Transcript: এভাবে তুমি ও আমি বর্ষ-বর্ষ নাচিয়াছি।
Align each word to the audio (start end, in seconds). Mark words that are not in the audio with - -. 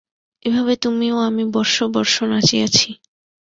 এভাবে 0.45 0.73
তুমি 0.83 1.07
ও 1.11 1.29
আমি 1.29 1.43
বর্ষ-বর্ষ 1.55 2.15
নাচিয়াছি। 2.31 2.89